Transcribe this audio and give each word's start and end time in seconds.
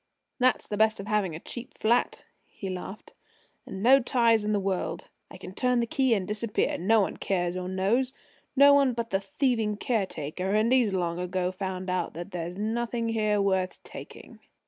"That's 0.39 0.65
the 0.65 0.77
best 0.77 0.99
of 0.99 1.05
having 1.05 1.35
a 1.35 1.39
cheap 1.39 1.77
flat," 1.77 2.25
he 2.47 2.71
laughed, 2.71 3.13
"and 3.67 3.83
no 3.83 3.99
ties 3.99 4.43
in 4.43 4.51
the 4.51 4.59
world. 4.59 5.09
I 5.29 5.37
can 5.37 5.53
turn 5.53 5.79
the 5.79 5.85
key 5.85 6.15
and 6.15 6.27
disappear. 6.27 6.75
No 6.79 7.01
one 7.01 7.17
cares 7.17 7.55
or 7.55 7.69
knows 7.69 8.11
no 8.55 8.73
one 8.73 8.93
but 8.93 9.11
the 9.11 9.19
thieving 9.19 9.77
caretaker. 9.77 10.55
And 10.55 10.73
he's 10.73 10.91
long 10.95 11.19
ago 11.19 11.51
found 11.51 11.87
out 11.87 12.15
that 12.15 12.31
there's 12.31 12.57
nothing 12.57 13.09
here 13.09 13.39
worth 13.39 13.77
taking!" 13.83 14.39